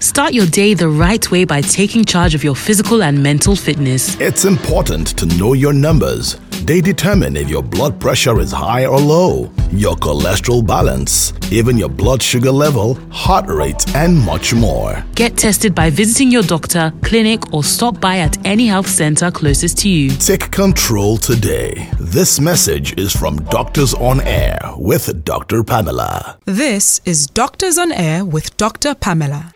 [0.00, 4.20] Start your day the right way by taking charge of your physical and mental fitness.
[4.20, 6.36] It's important to know your numbers.
[6.64, 11.88] They determine if your blood pressure is high or low, your cholesterol balance, even your
[11.88, 15.04] blood sugar level, heart rate, and much more.
[15.14, 19.78] Get tested by visiting your doctor, clinic, or stop by at any health center closest
[19.78, 20.10] to you.
[20.10, 21.88] Take control today.
[22.00, 25.62] This message is from Doctors on Air with Dr.
[25.62, 26.38] Pamela.
[26.46, 28.94] This is Doctors on Air with Dr.
[28.96, 29.53] Pamela.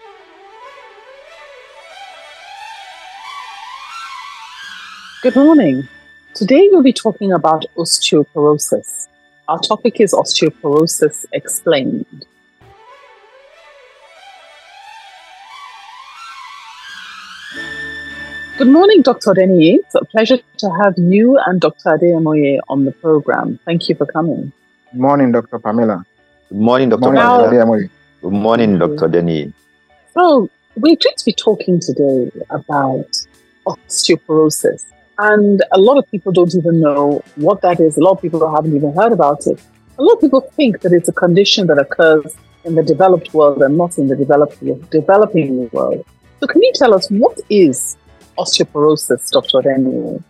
[5.20, 5.88] Good morning.
[6.32, 9.08] Today we'll be talking about osteoporosis.
[9.48, 12.24] Our topic is osteoporosis explained.
[18.58, 19.34] Good morning, Dr.
[19.34, 19.74] Denny.
[19.74, 21.98] It's a pleasure to have you and Dr.
[21.98, 23.58] Ademoye on the program.
[23.64, 24.52] Thank you for coming.
[24.92, 25.58] Good morning, Dr.
[25.58, 26.06] Pamela.
[26.48, 27.00] Good morning, Dr.
[27.00, 27.50] Good morning, Pamela.
[27.50, 27.56] Dr.
[27.56, 27.90] Ademoye.
[28.22, 29.08] Good morning, Dr.
[29.08, 29.52] Denny.
[30.14, 33.10] So, we're going to be talking today about
[33.66, 34.84] osteoporosis.
[35.18, 37.96] And a lot of people don't even know what that is.
[37.96, 39.60] A lot of people haven't even heard about it.
[39.98, 43.60] A lot of people think that it's a condition that occurs in the developed world
[43.62, 46.04] and not in the developing world.
[46.38, 47.96] So, can you tell us what is
[48.38, 49.62] osteoporosis, Dr.
[49.62, 50.22] Daniel?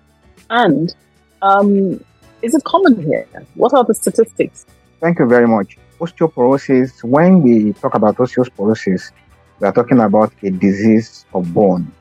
[0.49, 0.95] And
[1.43, 2.03] um,
[2.41, 3.27] is it common here?
[3.55, 4.65] What are the statistics?
[5.01, 5.77] Thank you very much.
[6.01, 9.13] Osteoporosis, when we talk about osteoporosis,
[9.61, 11.93] we are talking about a disease of bone.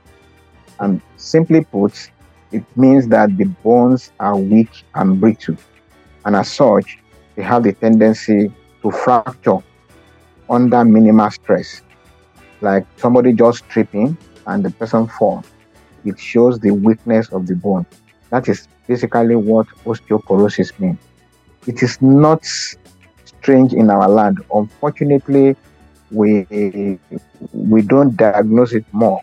[0.79, 2.11] And simply put,
[2.51, 5.57] it means that the bones are weak and brittle.
[6.25, 6.97] And as such,
[7.35, 9.59] they have the tendency to fracture
[10.49, 11.81] under minimal stress.
[12.61, 15.45] Like somebody just tripping and the person falls.
[16.05, 17.85] It shows the weakness of the bone.
[18.29, 20.99] That is basically what osteoporosis means.
[21.65, 22.45] It is not
[23.25, 24.43] strange in our land.
[24.53, 25.55] Unfortunately,
[26.11, 26.97] we
[27.51, 29.21] we don't diagnose it more.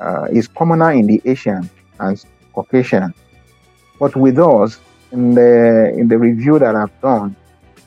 [0.00, 1.68] Uh, it's commoner in the Asian
[2.00, 2.22] and
[2.54, 3.14] Caucasian.
[3.98, 4.80] But with us,
[5.12, 7.36] in the in the review that I've done,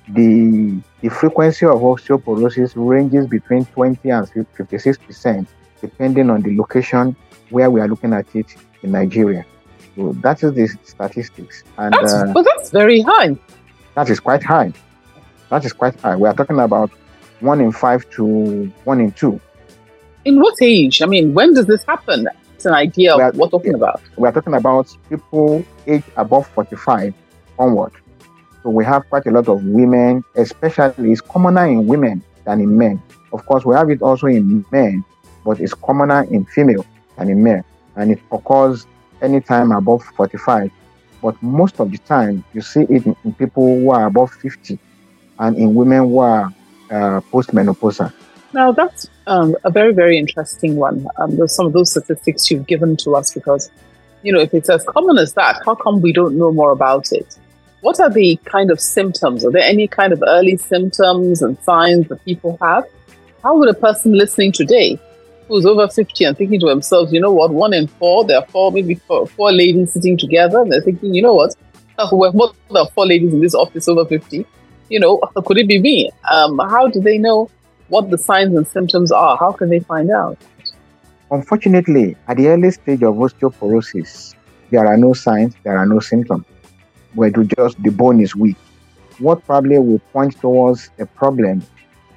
[0.09, 5.47] the the frequency of osteoporosis ranges between 20 and 56 percent,
[5.81, 7.15] depending on the location
[7.49, 9.45] where we are looking at it in Nigeria.
[9.95, 13.37] So that is the statistics, and That's, uh, well, that's very high.
[13.95, 14.73] that is quite high.
[15.49, 16.15] That is quite high.
[16.15, 16.89] We are talking about
[17.41, 19.39] one in five to one in two.
[20.25, 21.01] In what age?
[21.01, 22.27] I mean, when does this happen?
[22.65, 24.01] An idea of Well, what we're talking about.
[24.17, 27.13] we are talking about people aged above 45
[27.59, 27.91] onward.
[28.63, 32.77] So we have quite a lot of women, especially it's commoner in women than in
[32.77, 33.01] men.
[33.33, 35.03] Of course, we have it also in men,
[35.45, 36.85] but it's commoner in female
[37.17, 37.63] than in men.
[37.95, 38.87] And it occurs
[39.21, 40.71] anytime above 45.
[41.21, 44.77] But most of the time, you see it in, in people who are above 50
[45.39, 46.45] and in women who are
[46.91, 48.13] uh, postmenopausal.
[48.53, 51.07] Now, that's um, a very, very interesting one.
[51.17, 53.71] Um, there's some of those statistics you've given to us because,
[54.21, 57.11] you know, if it's as common as that, how come we don't know more about
[57.11, 57.37] it?
[57.81, 59.43] What are the kind of symptoms?
[59.43, 62.85] Are there any kind of early symptoms and signs that people have?
[63.41, 64.99] How would a person listening today
[65.47, 68.45] who's over 50 and thinking to themselves, you know what, one in four, there are
[68.47, 71.55] four, maybe four, four ladies sitting together, and they're thinking, you know what,
[71.97, 74.45] uh, we're more than four ladies in this office over 50.
[74.89, 76.11] You know, could it be me?
[76.31, 77.49] Um, how do they know
[77.93, 79.37] what the signs and symptoms are?
[79.37, 80.39] How can they find out?
[81.29, 84.33] Unfortunately, at the early stage of osteoporosis,
[84.71, 86.43] there are no signs, there are no symptoms.
[87.13, 88.57] Where to just the bone is weak.
[89.19, 91.61] What probably will point towards a problem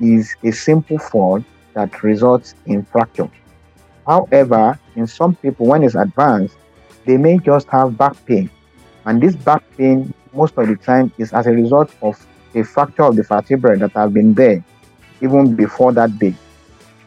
[0.01, 1.45] is a simple fall
[1.75, 3.29] that results in fracture.
[4.07, 6.57] However, in some people, when it's advanced,
[7.05, 8.49] they may just have back pain.
[9.05, 13.03] And this back pain, most of the time, is as a result of a fracture
[13.03, 14.65] of the vertebrae that have been there
[15.21, 16.35] even before that day.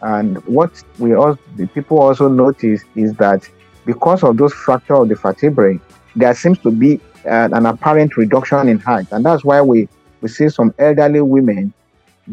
[0.01, 3.47] And what we also, the people also notice is that
[3.85, 5.79] because of those fracture of the vertebrae,
[6.15, 9.87] there seems to be uh, an apparent reduction in height, and that's why we
[10.21, 11.73] we see some elderly women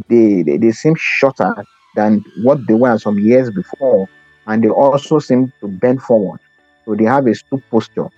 [0.08, 1.54] they, they they seem shorter
[1.94, 4.08] than what they were some years before,
[4.46, 6.40] and they also seem to bend forward,
[6.84, 8.08] so they have a stoop posture.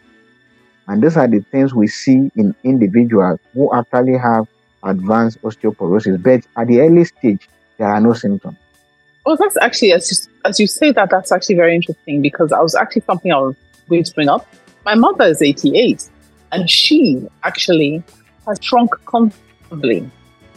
[0.88, 4.46] And these are the things we see in individuals who actually have
[4.82, 7.48] advanced osteoporosis, but at the early stage
[7.78, 8.56] there are no symptoms.
[9.24, 12.60] Well, that's actually, as you, as you say that, that's actually very interesting because I
[12.60, 13.56] was actually something I was
[13.88, 14.46] going to bring up.
[14.84, 16.08] My mother is 88
[16.52, 18.02] and she actually
[18.46, 20.10] has shrunk considerably, you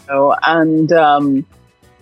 [0.07, 1.45] know, and um,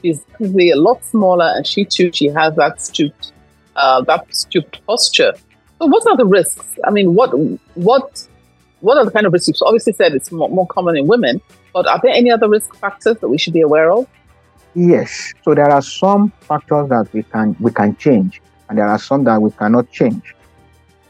[0.03, 3.31] she's a lot smaller and she too, she has that stooped,
[3.75, 5.33] uh, that stooped posture.
[5.79, 6.65] So what are the risks?
[6.85, 7.29] I mean, what,
[7.75, 8.27] what,
[8.81, 9.59] what are the kind of risks?
[9.61, 11.41] Obviously said it's more, more common in women,
[11.73, 14.07] but are there any other risk factors that we should be aware of?
[14.75, 15.33] Yes.
[15.43, 19.23] So there are some factors that we can we can change, and there are some
[19.23, 20.35] that we cannot change.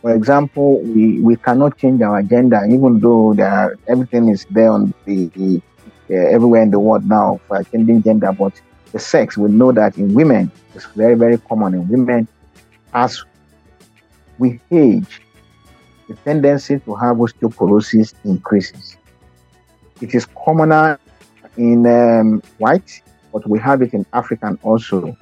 [0.02, 4.72] For example, we, we cannot change our gender, even though there are, everything is there
[4.72, 5.62] on the,
[6.10, 8.32] uh, everywhere in the world now for changing gender.
[8.32, 8.54] But
[8.94, 12.28] the sex, we know that in women, it's very very common in women.
[12.94, 13.24] As
[14.38, 15.22] we age,
[16.08, 18.98] the tendency to have osteoporosis increases.
[20.02, 21.00] It is commoner
[21.58, 23.02] in um, white,
[23.34, 25.18] but we have it in African also.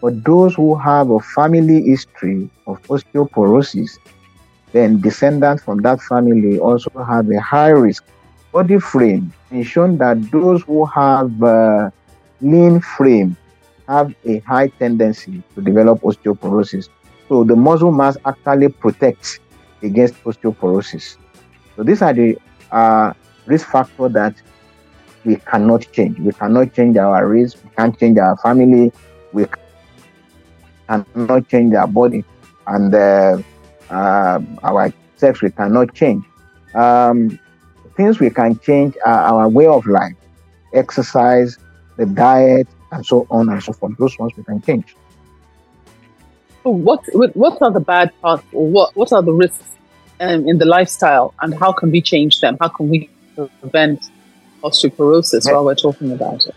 [0.00, 3.98] But those who have a family history of osteoporosis,
[4.72, 8.04] then descendants from that family also have a high risk
[8.52, 9.32] body frame.
[9.50, 11.90] It's shown that those who have uh,
[12.40, 13.36] lean frame
[13.88, 16.88] have a high tendency to develop osteoporosis.
[17.28, 19.38] So the muscle mass actually protects
[19.82, 21.16] against osteoporosis.
[21.76, 22.38] So these are the
[22.70, 23.12] uh,
[23.46, 24.34] risk factor that
[25.24, 26.18] we cannot change.
[26.18, 27.54] We cannot change our race.
[27.62, 28.92] We can't change our family.
[29.32, 29.46] We
[30.88, 32.24] cannot change our body
[32.66, 33.42] and uh,
[33.90, 35.42] uh, our sex.
[35.42, 36.24] We cannot change.
[36.74, 37.38] Um,
[37.96, 40.16] things we can change are our way of life,
[40.72, 41.58] exercise,
[41.96, 43.96] the diet, and so on and so forth.
[43.98, 44.96] Those ones we can change.
[46.62, 49.64] What what are the bad parts, or what what are the risks
[50.20, 52.56] um, in the lifestyle, and how can we change them?
[52.60, 53.10] How can we
[53.60, 54.10] prevent
[54.62, 56.54] osteoporosis while we're talking about it?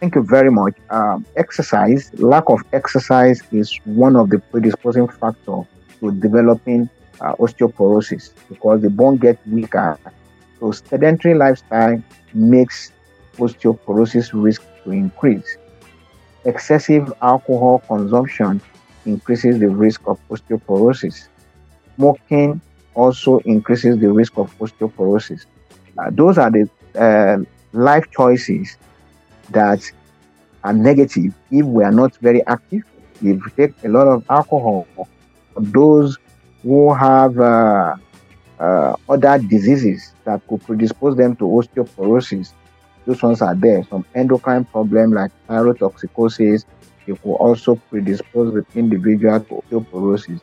[0.00, 0.74] Thank you very much.
[0.90, 5.64] Um, exercise, lack of exercise is one of the predisposing factors
[6.00, 6.88] to developing
[7.20, 9.98] uh, osteoporosis because the bone gets weaker.
[10.58, 12.02] So sedentary lifestyle
[12.34, 12.90] makes
[13.36, 15.56] osteoporosis risk to increase.
[16.44, 18.60] Excessive alcohol consumption
[19.06, 21.28] increases the risk of osteoporosis.
[21.94, 22.60] Smoking
[22.94, 25.46] also increases the risk of osteoporosis.
[25.98, 27.38] Uh, those are the uh,
[27.72, 28.76] life choices
[29.50, 29.90] that
[30.64, 32.82] are negative if we are not very active.
[33.22, 34.86] If we take a lot of alcohol,
[35.56, 36.18] those
[36.62, 37.96] who have uh,
[38.58, 42.52] uh, other diseases that could predispose them to osteoporosis,
[43.04, 43.84] those ones are there.
[43.84, 46.64] Some endocrine problem like thyrotoxicosis,
[47.06, 50.40] it will also predispose the individual to osteoporosis.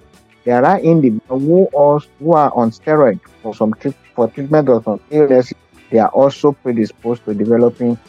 [0.50, 3.72] There are individuals who, also, who are on steroids for some
[4.16, 5.54] for treatment of some illness.
[5.92, 8.00] they are also predisposed to developing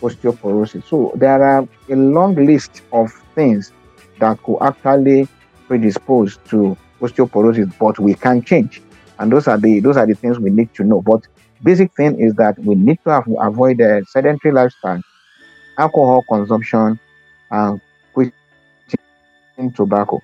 [0.00, 0.84] osteoporosis.
[0.84, 3.72] So there are a long list of things
[4.20, 5.26] that could actually
[5.66, 8.80] predispose to osteoporosis, but we can change.
[9.18, 11.02] And those are the those are the things we need to know.
[11.02, 11.26] But
[11.64, 15.02] basic thing is that we need to have, avoid a sedentary lifestyle,
[15.76, 17.00] alcohol consumption,
[17.50, 17.80] and
[18.14, 20.22] quitting tobacco.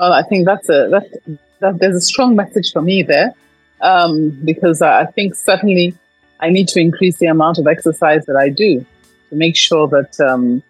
[0.00, 3.34] Well, I think that's a that, that there's a strong message for me there
[3.82, 5.94] um, because I think certainly
[6.40, 8.86] I need to increase the amount of exercise that I do
[9.28, 10.62] to make sure that um,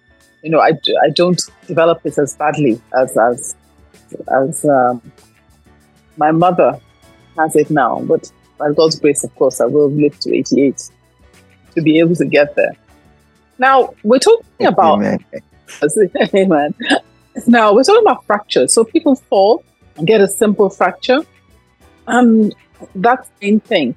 [0.43, 0.73] you know I,
[1.05, 3.55] I don't develop this as badly as as
[4.33, 5.01] as um,
[6.17, 6.81] my mother
[7.39, 8.01] has it now.
[8.01, 10.91] But by God's grace, of course, I will live to 88
[11.77, 12.75] to be able to get there.
[13.59, 15.21] Now we're talking about Amen.
[16.35, 16.75] Amen.
[17.47, 18.73] Now we're talking about fractures.
[18.73, 19.65] So people fall
[19.97, 21.21] and get a simple fracture.
[22.07, 22.51] Um,
[22.95, 23.97] that's the main thing.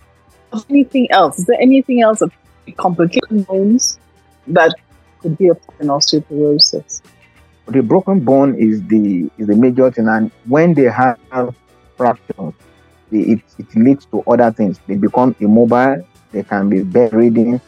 [0.70, 1.40] Anything else?
[1.40, 2.32] Is there anything else of
[2.78, 4.00] complicated bones
[4.48, 4.74] that
[5.20, 7.02] could be a problem in osteoporosis?
[7.68, 11.18] The broken bone is the is the major thing, and when they have
[11.96, 12.54] fractures,
[13.12, 14.80] it, it leads to other things.
[14.86, 16.06] They become immobile.
[16.32, 17.62] They can be bedridden,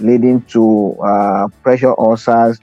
[0.00, 2.58] leading to uh, pressure ulcers,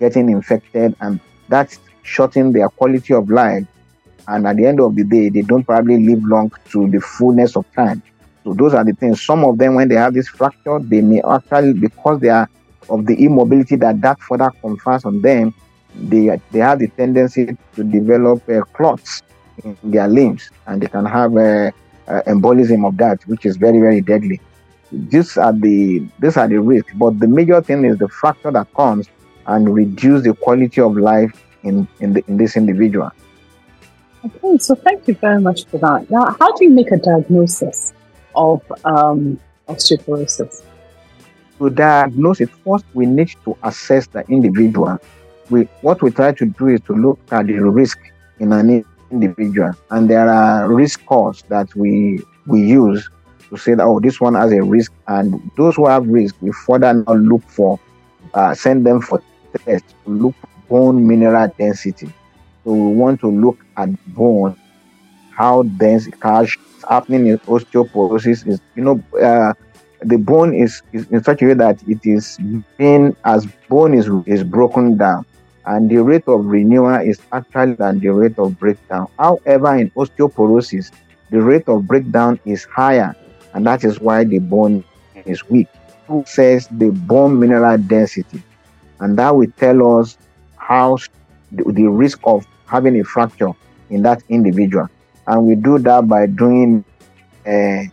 [0.00, 3.66] getting infected, and that's shortening their quality of life
[4.28, 7.56] and at the end of the day, they don't probably live long to the fullness
[7.56, 8.02] of time.
[8.44, 9.22] So those are the things.
[9.22, 12.48] Some of them, when they have this fracture, they may actually, because they are
[12.88, 15.54] of the immobility that that further confers on them,
[15.94, 19.22] they they have the tendency to develop uh, clots
[19.64, 21.72] in their limbs, and they can have a,
[22.06, 24.40] a embolism of that, which is very very deadly.
[24.92, 28.72] These are the these are the risks, but the major thing is the fracture that
[28.74, 29.08] comes
[29.46, 31.32] and reduce the quality of life
[31.66, 33.10] in in, the, in this individual.
[34.24, 36.10] Okay, so thank you very much for that.
[36.10, 37.92] Now, how do you make a diagnosis
[38.34, 40.62] of um, osteoporosis?
[41.58, 44.98] To diagnose it, first we need to assess the individual.
[45.48, 47.98] We, what we try to do is to look at the risk
[48.40, 53.08] in an individual, and there are risk scores that we we use
[53.50, 56.50] to say that oh this one has a risk, and those who have risk we
[56.52, 57.78] further now look for
[58.34, 59.22] uh, send them for
[59.64, 60.34] tests to look
[60.68, 62.12] bone mineral density
[62.66, 64.56] so we want to look at bone,
[65.30, 66.58] how dense cash
[66.88, 68.60] happening in osteoporosis is.
[68.74, 69.52] You know, uh,
[70.00, 72.36] the bone is, is in such a way that it is
[72.76, 75.24] being as bone is, is broken down
[75.66, 79.06] and the rate of renewal is actually than the rate of breakdown.
[79.16, 80.90] However, in osteoporosis,
[81.30, 83.14] the rate of breakdown is higher,
[83.54, 84.84] and that is why the bone
[85.24, 85.68] is weak.
[86.08, 88.42] Who says the bone mineral density,
[88.98, 90.16] and that will tell us
[90.66, 90.98] how
[91.52, 93.52] the, the risk of having a fracture
[93.90, 94.88] in that individual,
[95.26, 96.84] and we do that by doing.
[97.46, 97.86] Uh,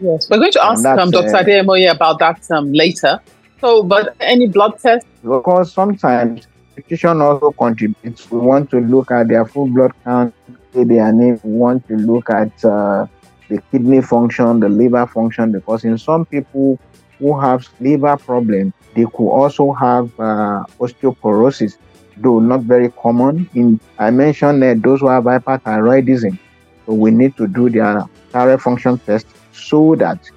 [0.00, 1.28] yes, we're going to ask um, Dr.
[1.34, 3.20] Uh, Ademoye about that um, later.
[3.60, 5.08] So, but any blood tests?
[5.22, 8.30] Because sometimes nutrition also contributes.
[8.30, 10.34] We want to look at their full blood count,
[10.72, 11.40] their name.
[11.42, 13.06] We want to look at uh,
[13.48, 16.78] the kidney function, the liver function, because in some people
[17.18, 21.76] who have liver problem, they could also have uh, osteoporosis,
[22.16, 23.48] though not very common.
[23.54, 26.38] In I mentioned that those who have hyperthyroidism,
[26.86, 30.30] so we need to do their thyroid function test so that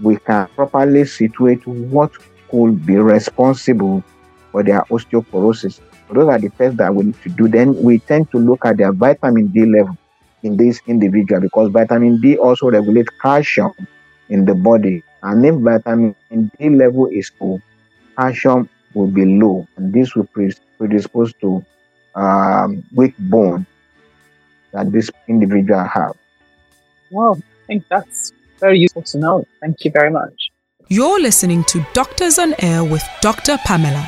[0.00, 2.10] we can properly situate what
[2.50, 4.02] could be responsible
[4.50, 5.80] for their osteoporosis.
[6.10, 7.48] Those are the tests that we need to do.
[7.48, 9.96] Then we tend to look at their vitamin D level
[10.42, 13.72] in this individual because vitamin D also regulates calcium
[14.28, 15.02] in the body.
[15.22, 17.60] And if vitamin D level is low,
[18.18, 20.28] calcium will be low, and this will
[20.78, 21.64] predispose to
[22.14, 23.66] um, weak bone
[24.72, 26.16] that this individual have.
[27.10, 29.46] Wow, I think that's very useful to know.
[29.60, 30.50] Thank you very much.
[30.88, 33.58] You're listening to Doctors on Air with Dr.
[33.64, 34.06] Pamela.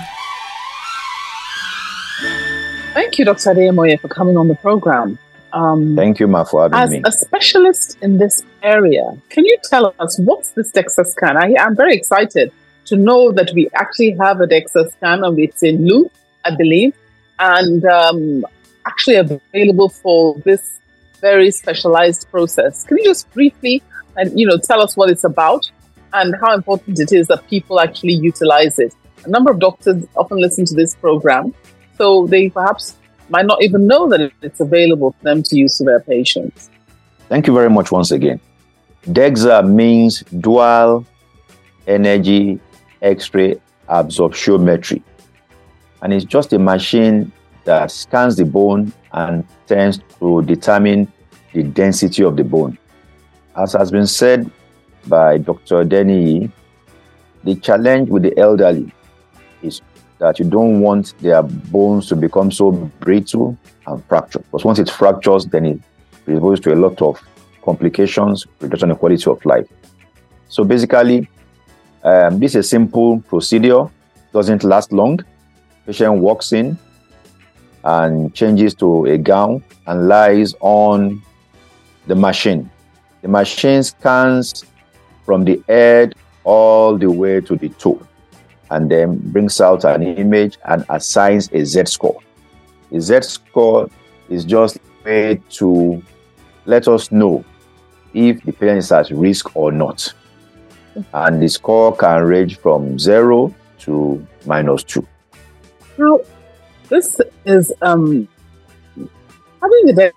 [2.94, 3.54] Thank you, Dr.
[3.54, 5.18] Ademoye, for coming on the program.
[5.52, 7.02] Um, Thank you, Ma, for having as me.
[7.06, 11.36] As a specialist in this area, can you tell us what's this DEXA scan?
[11.36, 12.52] I, am very excited
[12.86, 16.12] to know that we actually have a DEXA scan and it's in LUTH,
[16.44, 16.94] I believe,
[17.38, 18.44] and um,
[18.86, 20.80] actually available for this
[21.20, 22.84] very specialized process.
[22.84, 23.82] Can you just briefly
[24.16, 25.70] and you know tell us what it's about
[26.12, 28.94] and how important it is that people actually utilize it?
[29.24, 31.54] A number of doctors often listen to this program
[31.96, 32.96] so they perhaps
[33.28, 36.70] might not even know that it's available for them to use to their patients.
[37.28, 38.38] Thank you very much once again.
[39.06, 41.06] DEXA means dual
[41.86, 42.60] energy
[43.04, 45.02] X-ray absorptiometry.
[46.02, 47.30] And it's just a machine
[47.64, 51.10] that scans the bone and tends to determine
[51.52, 52.76] the density of the bone.
[53.56, 54.50] As has been said
[55.06, 55.84] by Dr.
[55.84, 56.50] Denny,
[57.44, 58.92] the challenge with the elderly
[59.62, 59.80] is
[60.18, 63.56] that you don't want their bones to become so brittle
[63.86, 64.42] and fractured.
[64.44, 65.80] Because once it fractures, then it
[66.26, 67.20] exposes to a lot of
[67.62, 69.66] complications, reduction in quality of life.
[70.48, 71.28] So basically,
[72.04, 73.86] um, this is a simple procedure,
[74.32, 75.20] doesn't last long.
[75.86, 76.78] Patient walks in
[77.84, 81.22] and changes to a gown and lies on
[82.06, 82.70] the machine.
[83.22, 84.64] The machine scans
[85.24, 88.06] from the head all the way to the toe
[88.70, 92.20] and then brings out an image and assigns a Z score.
[92.90, 93.88] The Z score
[94.28, 96.02] is just a way to
[96.66, 97.44] let us know
[98.12, 100.12] if the patient is at risk or not.
[101.12, 105.06] And the score can range from zero to minus two.
[105.98, 106.20] Now,
[106.88, 108.28] this is um,
[108.96, 110.12] having the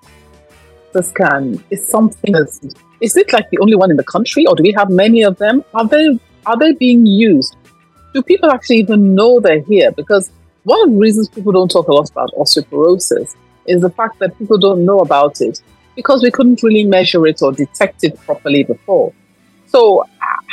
[0.94, 2.60] DEXA scan is something that's
[3.00, 5.38] is it like the only one in the country or do we have many of
[5.38, 5.64] them?
[5.74, 7.56] Are they are they being used?
[8.18, 9.92] do people actually even know they're here?
[9.92, 10.32] Because
[10.64, 14.38] one of the reasons people don't talk a lot about osteoporosis is the fact that
[14.38, 15.62] people don't know about it
[15.96, 19.14] because we couldn't really measure it or detect it properly before.
[19.68, 20.04] So,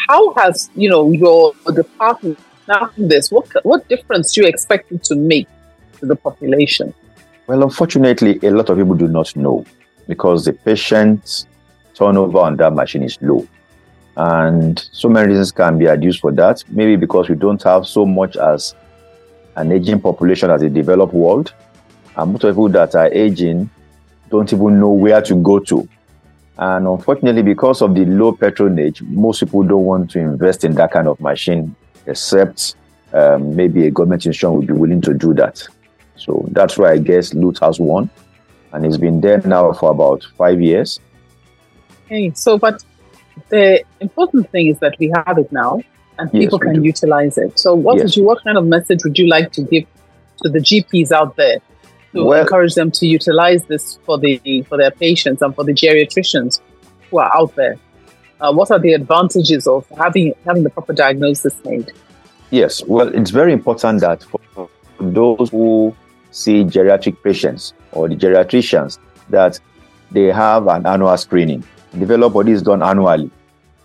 [0.09, 3.31] how has you know your department now this?
[3.31, 5.49] What what difference do you expect it to make
[6.01, 6.95] to the population?
[7.47, 9.65] Well, unfortunately, a lot of people do not know
[10.09, 11.47] because the patient
[11.95, 13.47] turnover on that machine is low.
[14.17, 16.63] And so many reasons can be adduced for that.
[16.69, 18.75] Maybe because we don't have so much as
[19.57, 21.53] an aging population as a developed world.
[22.17, 23.69] And most people that are aging
[24.31, 25.89] don't even know where to go to.
[26.57, 30.93] And unfortunately, because of the low patronage, most people don't want to invest in that
[30.93, 31.75] kind of machine,
[32.07, 32.77] except
[33.13, 35.67] um, maybe a government institution would be willing to do that.
[36.17, 38.09] So that's why I guess LUTH has one.
[38.73, 41.01] And it's been there now for about five years.
[42.07, 42.85] Okay, so but
[43.49, 45.81] the important thing is that we have it now
[46.19, 46.83] and yes, people can do.
[46.83, 47.59] utilize it.
[47.59, 48.17] So, what yes.
[48.17, 49.85] you, what kind of message would you like to give
[50.43, 51.59] to the GPs out there
[52.15, 55.73] to well, encourage them to utilize this for the for their patients and for the
[55.73, 56.61] geriatricians
[57.11, 57.77] who are out there?
[58.41, 61.93] Uh, what are the advantages of having having the proper diagnosis made?
[62.51, 64.69] Yes, well, it's very important that for
[65.01, 65.95] those who
[66.31, 68.99] see geriatric patients or the geriatricians
[69.31, 69.59] that
[70.11, 71.65] they have an annual screening
[71.99, 73.31] develop body is done annually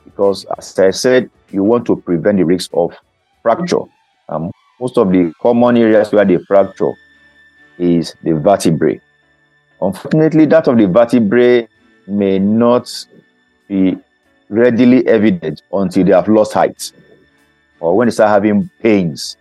[0.05, 2.93] because, as I said, you want to prevent the risk of
[3.41, 3.81] fracture.
[4.27, 6.91] Um, most of the common areas where they fracture
[7.79, 9.01] is the vertebrae.
[9.81, 11.67] Unfortunately, that of the vertebrae
[12.07, 13.05] may not
[13.67, 13.97] be
[14.49, 16.91] readily evident until they have lost height
[17.79, 19.37] or when they start having pains.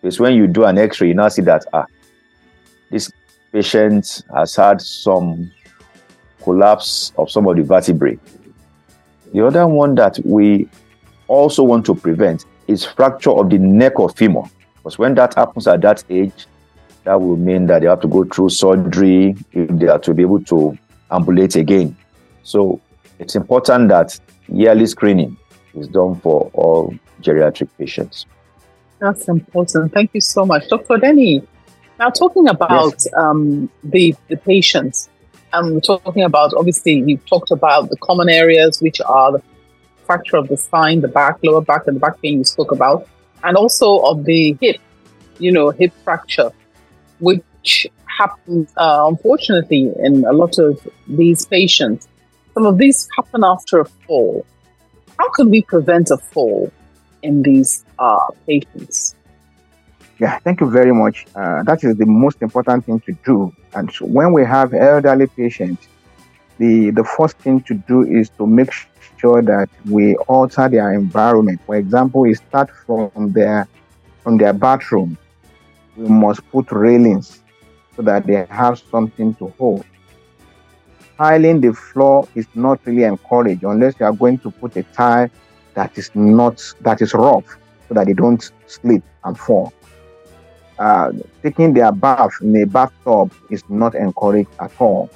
[0.00, 1.86] So it's when you do an x ray, you now see that ah,
[2.90, 3.12] this
[3.52, 5.50] patient has had some
[6.42, 8.18] collapse of some of the vertebrae.
[9.32, 10.68] The other one that we
[11.26, 14.42] also want to prevent is fracture of the neck or femur.
[14.76, 16.46] Because when that happens at that age,
[17.04, 20.22] that will mean that they have to go through surgery if they are to be
[20.22, 20.76] able to
[21.10, 21.96] ambulate again.
[22.42, 22.80] So
[23.18, 24.18] it's important that
[24.48, 25.36] yearly screening
[25.74, 28.26] is done for all geriatric patients.
[29.00, 29.92] That's important.
[29.92, 30.68] Thank you so much.
[30.68, 30.96] Dr.
[30.98, 31.42] Denny,
[31.98, 33.08] now talking about yes.
[33.16, 35.08] um, the, the patients,
[35.52, 39.42] and we're talking about, obviously, you talked about the common areas, which are the
[40.04, 43.06] fracture of the spine, the back, lower back, and the back pain you spoke about,
[43.42, 44.76] and also of the hip,
[45.38, 46.50] you know, hip fracture,
[47.18, 52.08] which happens, uh, unfortunately, in a lot of these patients.
[52.54, 54.46] Some of these happen after a fall.
[55.18, 56.72] How can we prevent a fall
[57.22, 59.14] in these uh, patients?
[60.20, 61.26] Yeah, thank you very much.
[61.34, 63.52] Uh, that is the most important thing to do.
[63.74, 65.88] And so when we have elderly patients,
[66.58, 68.70] the, the first thing to do is to make
[69.18, 71.60] sure that we alter their environment.
[71.66, 73.66] For example, we start from their
[74.22, 75.18] from their bathroom.
[75.96, 77.42] We must put railings
[77.96, 79.84] so that they have something to hold.
[81.16, 85.30] Tiling the floor is not really encouraged unless you are going to put a tile
[85.74, 87.46] that is not that is rough
[87.88, 89.72] so that they don't slip and fall.
[90.78, 95.08] Uh, taking their bath in a bathtub is not encouraged at all.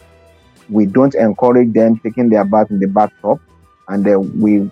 [0.68, 3.40] We don't encourage them taking their bath in the bathtub,
[3.88, 4.70] and we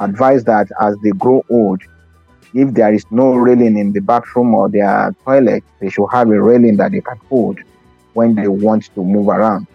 [0.00, 1.82] advise that as they grow old,
[2.54, 6.40] if there is no railing in the bathroom or their toilet, they should have a
[6.40, 7.58] railing that they can hold
[8.14, 9.66] when they want to move around.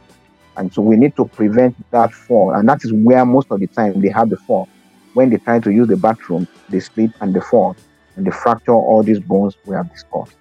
[0.58, 2.52] And so we need to prevent that fall.
[2.52, 4.70] And that is where most of the time they have the fall.
[5.14, 7.76] When they try to use the bathroom, they slip and they fall
[8.16, 10.36] and they fracture all these bones we have discussed.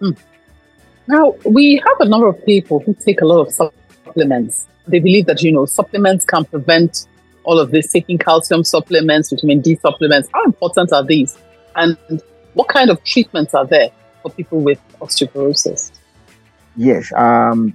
[0.00, 0.16] Mm.
[1.08, 4.68] Now, we have a number of people who take a lot of supplements.
[4.86, 7.06] They believe that, you know, supplements can prevent
[7.44, 10.28] all of this, taking calcium supplements, vitamin D supplements.
[10.32, 11.36] How important are these?
[11.74, 11.96] And
[12.54, 13.90] what kind of treatments are there
[14.22, 15.92] for people with osteoporosis?
[16.76, 17.74] Yes, um,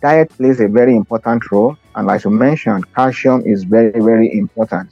[0.00, 1.76] diet plays a very important role.
[1.94, 4.90] And as you mentioned, calcium is very, very important.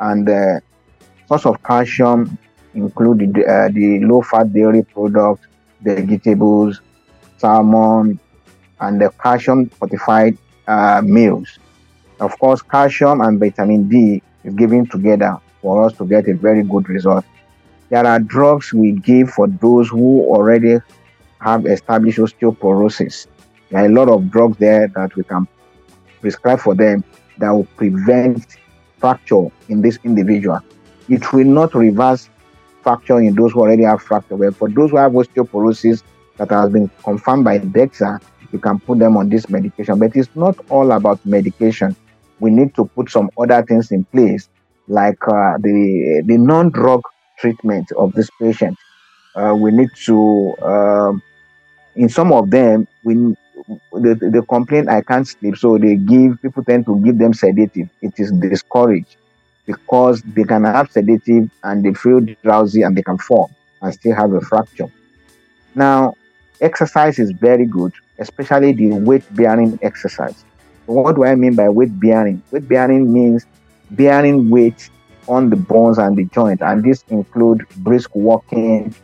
[0.00, 2.38] And the uh, source of calcium
[2.74, 5.46] include the, uh, the low-fat dairy products,
[5.80, 6.80] vegetables,
[7.38, 8.18] salmon,
[8.80, 11.58] and the calcium-fortified uh, meals.
[12.20, 16.62] Of course, calcium and vitamin D is given together for us to get a very
[16.62, 17.24] good result.
[17.90, 20.78] There are drugs we give for those who already
[21.40, 23.26] have established osteoporosis.
[23.70, 25.46] There are a lot of drugs there that we can
[26.20, 27.04] prescribe for them
[27.38, 28.56] that will prevent
[28.98, 30.60] fracture in this individual.
[31.08, 32.28] It will not reverse
[32.82, 34.36] fracture in those who already have fracture.
[34.36, 36.02] But for those who have osteoporosis
[36.36, 38.20] that has been confirmed by DEXA,
[38.52, 39.98] you can put them on this medication.
[39.98, 41.94] But it's not all about medication.
[42.40, 44.48] We need to put some other things in place,
[44.86, 47.02] like uh, the the non-drug
[47.38, 48.76] treatment of this patient.
[49.34, 51.22] Uh, we need to, um,
[51.94, 53.14] in some of them, we
[53.92, 57.88] the, the complaint I can't sleep, so they give people tend to give them sedative.
[58.00, 59.16] It is discouraged
[59.66, 63.50] because they can have sedative and they feel drowsy and they can fall
[63.82, 64.90] and still have a fracture.
[65.74, 66.14] Now,
[66.60, 70.44] exercise is very good, especially the weight bearing exercise.
[70.94, 72.42] What do I mean by weight bearing?
[72.50, 73.46] Weight bearing means
[73.90, 74.90] bearing weight
[75.28, 78.94] on the bones and the joint, and this include brisk walking.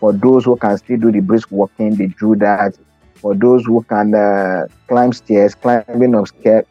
[0.00, 2.76] For those who can still do the brisk walking, they do that
[3.22, 6.66] for those who can uh, climb stairs, climbing of stairs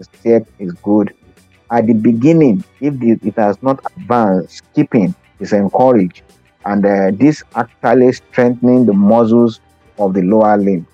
[0.59, 1.13] is good.
[1.71, 6.23] At the beginning, if it has not advanced, skipping is encouraged,
[6.65, 9.61] and uh, this actually strengthening the muscles
[9.97, 10.85] of the lower limb.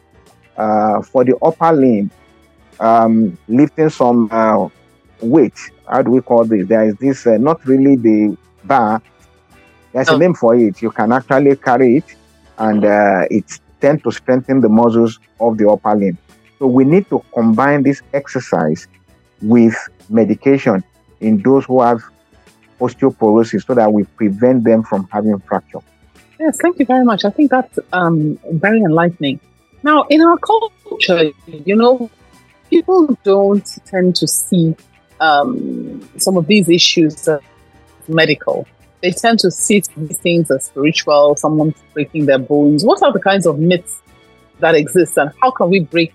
[0.55, 2.11] Uh, for the upper limb,
[2.79, 4.69] um, lifting some uh,
[5.21, 5.57] weight.
[5.87, 6.67] How do we call this?
[6.67, 9.01] There is this uh, not really the bar.
[9.93, 10.15] There's oh.
[10.15, 10.81] a name for it.
[10.81, 12.15] You can actually carry it,
[12.57, 16.17] and uh, it's tend to strengthen the muscles of the upper limb.
[16.59, 18.87] So we need to combine this exercise
[19.41, 19.75] with
[20.09, 20.83] medication
[21.19, 22.01] in those who have
[22.79, 25.79] osteoporosis so that we prevent them from having fracture.
[26.39, 27.25] Yes, thank you very much.
[27.25, 29.39] I think that's um, very enlightening.
[29.83, 32.09] Now, in our culture, you know,
[32.69, 34.75] people don't tend to see
[35.19, 37.41] um, some of these issues as
[38.07, 38.67] medical.
[39.01, 42.83] They tend to see these things as spiritual, someone breaking their bones.
[42.83, 44.01] What are the kinds of myths
[44.59, 46.13] that exist, and how can we break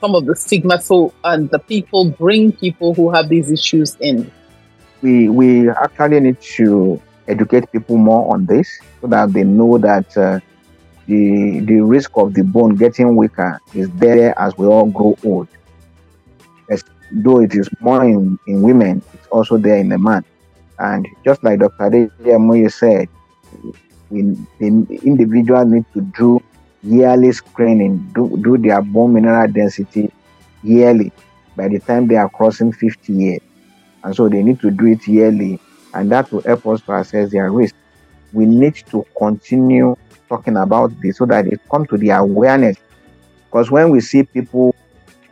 [0.00, 4.30] some of the stigma so and the people bring people who have these issues in?
[5.00, 8.68] We we actually need to educate people more on this
[9.00, 10.40] so that they know that uh,
[11.06, 15.48] the the risk of the bone getting weaker is there as we all grow old.
[17.10, 20.24] Though it is more in, in women, it's also there in the man.
[20.78, 21.90] And just like Dr.
[21.90, 23.08] Ademoye said,
[24.10, 24.22] we,
[24.58, 26.40] the individual need to do
[26.82, 30.12] yearly screening, do, do their bone mineral density
[30.62, 31.12] yearly
[31.56, 33.40] by the time they are crossing 50 years.
[34.04, 35.58] And so they need to do it yearly,
[35.92, 37.74] and that will help us to assess their risk.
[38.32, 39.96] We need to continue
[40.28, 42.76] talking about this so that it come to the awareness.
[43.46, 44.74] Because when we see people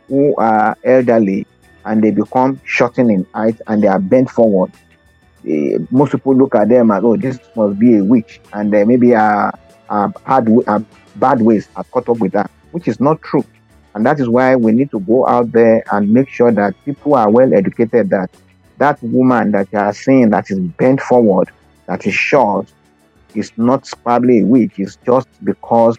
[0.07, 1.45] who are elderly
[1.87, 4.71] and they become shortened in height and they are bent forward,
[5.47, 8.85] eh, most people look at them as, oh, this must be a witch, and uh,
[8.85, 9.51] maybe a,
[9.89, 13.45] hard, bad ways have caught up with that, which is not true.
[13.95, 17.15] And that is why we need to go out there and make sure that people
[17.15, 18.29] are well educated that
[18.77, 21.49] that woman that you are seeing that is bent forward,
[21.87, 22.71] that is short,
[23.33, 24.73] is not probably a witch.
[24.77, 25.97] It's just because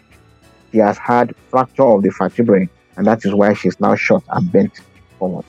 [0.71, 4.49] she has had fracture of the vertebrae, and that is why she's now short and
[4.49, 4.79] bent
[5.17, 5.45] forward.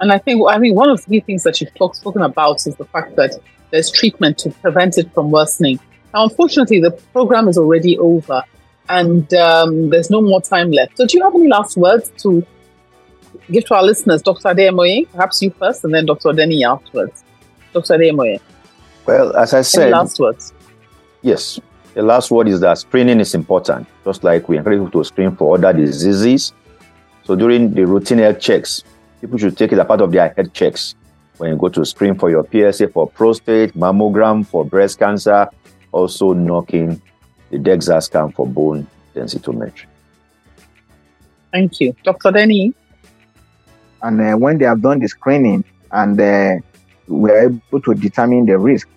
[0.00, 2.66] And I think, I mean, one of the key things that you've talked, spoken about
[2.66, 3.38] is the fact that
[3.70, 5.78] there's treatment to prevent it from worsening.
[6.14, 8.42] Now, unfortunately, the program is already over
[8.88, 10.96] and um, there's no more time left.
[10.96, 12.44] So, do you have any last words to
[13.50, 14.22] give to our listeners?
[14.22, 14.48] Dr.
[14.48, 16.32] Ademoye, perhaps you first, and then Dr.
[16.32, 17.22] Denny afterwards.
[17.72, 17.94] Dr.
[17.94, 18.40] Ademoye.
[19.06, 20.52] Well, as I said, any last words.
[21.22, 21.60] Yes.
[21.94, 25.34] The last word is that screening is important, just like we encourage people to screen
[25.36, 26.52] for other diseases.
[27.24, 28.84] So during the routine health checks,
[29.20, 30.94] people should take it as part of their head checks.
[31.36, 35.48] When you go to screen for your PSA for prostate, mammogram for breast cancer,
[35.92, 37.00] also knocking
[37.50, 39.86] the DEXA scan for bone densitometry.
[41.52, 41.94] Thank you.
[42.04, 42.30] Dr.
[42.30, 42.74] Denny?
[44.02, 46.56] And uh, when they have done the screening and uh,
[47.08, 48.88] we're able to determine the risk,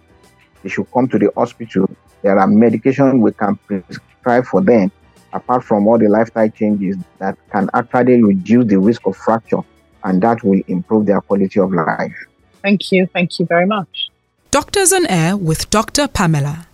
[0.62, 1.90] they should come to the hospital.
[2.22, 4.92] There are medication we can prescribe for them,
[5.34, 9.62] apart from all the lifestyle changes that can actually reduce the risk of fracture,
[10.04, 12.16] and that will improve their quality of life.
[12.62, 13.08] Thank you.
[13.08, 14.10] Thank you very much.
[14.52, 16.08] Doctors on Air with Dr.
[16.08, 16.68] Pamela.